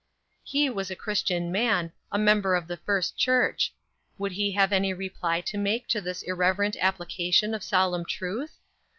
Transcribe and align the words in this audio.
He 0.41 0.67
was 0.67 0.89
a 0.89 0.95
Christian 0.95 1.51
man, 1.51 1.91
a 2.11 2.17
member 2.17 2.55
of 2.55 2.65
the 2.65 2.77
First 2.77 3.17
Church 3.19 3.71
would 4.17 4.31
he 4.31 4.53
have 4.53 4.73
any 4.73 4.93
reply 4.95 5.41
to 5.41 5.59
make 5.59 5.87
to 5.89 6.01
this 6.01 6.23
irreverent 6.23 6.75
application 6.81 7.53
of 7.53 7.61
solemn 7.63 8.05
truth? 8.05 8.57